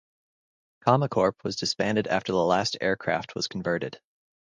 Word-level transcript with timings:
Cammacorp 0.83 1.43
was 1.43 1.57
disbanded 1.57 2.07
after 2.07 2.31
the 2.31 2.43
last 2.43 2.75
aircraft 2.81 3.35
was 3.35 3.47
converted. 3.47 4.01